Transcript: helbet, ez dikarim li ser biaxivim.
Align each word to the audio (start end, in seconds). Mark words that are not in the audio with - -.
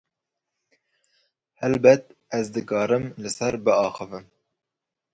helbet, 1.61 2.09
ez 2.39 2.43
dikarim 2.57 3.09
li 3.21 3.37
ser 3.39 3.53
biaxivim. 3.65 4.31